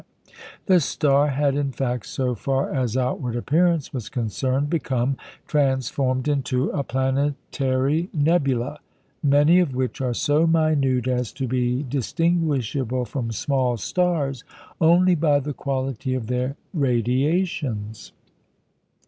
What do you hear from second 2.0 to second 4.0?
so far as outward appearance